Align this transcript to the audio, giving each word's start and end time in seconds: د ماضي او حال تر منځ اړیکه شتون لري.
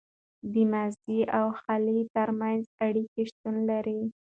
د 0.51 0.53
ماضي 0.71 1.19
او 1.39 1.45
حال 1.59 1.83
تر 2.15 2.29
منځ 2.39 2.63
اړیکه 2.87 3.21
شتون 3.29 3.55
لري. 3.69 3.99